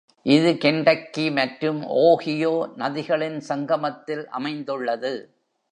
[0.25, 5.13] இது கென்டக்கி மற்றும் ஓஹியோ நதிகளின் சங்கமத்தில் அமைந்துள்ளது.